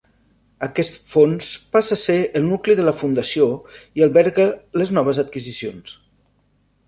Aquest 0.67 0.95
fons 1.15 1.49
passa 1.75 1.97
a 1.99 2.01
ser 2.03 2.15
el 2.39 2.43
nucli 2.47 2.77
de 2.79 2.87
la 2.87 2.95
fundació 3.01 3.49
i 4.01 4.05
alberga 4.07 4.49
les 4.83 4.95
noves 4.99 5.19
adquisicions. 5.25 5.93